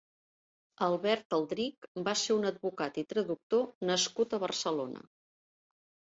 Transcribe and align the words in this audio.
Albert 0.85 1.35
Aldrich 1.37 1.87
va 2.07 2.15
ser 2.21 2.39
un 2.39 2.49
advocat 2.51 2.99
i 3.03 3.05
traductor 3.13 3.69
nascut 3.93 4.35
a 4.35 4.43
Barcelona. 4.47 5.07